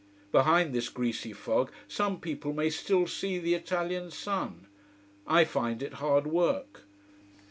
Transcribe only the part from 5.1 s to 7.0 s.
I find it hard work.